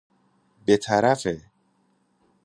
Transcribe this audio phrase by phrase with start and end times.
[0.67, 1.37] بطرف ِ